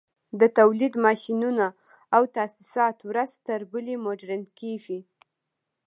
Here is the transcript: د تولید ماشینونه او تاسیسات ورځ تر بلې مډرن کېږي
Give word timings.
د 0.39 0.41
تولید 0.57 0.93
ماشینونه 1.05 1.65
او 2.15 2.21
تاسیسات 2.37 2.97
ورځ 3.09 3.31
تر 3.47 3.59
بلې 3.71 3.95
مډرن 4.05 4.43
کېږي 4.59 4.99